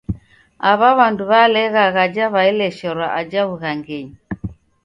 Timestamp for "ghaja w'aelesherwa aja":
1.95-3.41